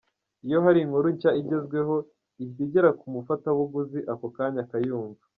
[0.45, 1.95] Iyo hari inkuru nshya igezweho,
[2.41, 5.23] ihita igera ku mufatabuguzi ako kanya akayumva.